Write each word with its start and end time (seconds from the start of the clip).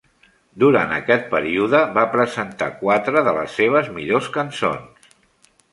Durant 0.61 0.93
aquest 0.95 1.27
període 1.33 1.83
va 1.99 2.07
presentar 2.15 2.71
quatre 2.81 3.25
de 3.29 3.37
les 3.41 3.55
seves 3.61 3.95
millors 4.01 4.33
cançons. 4.41 5.11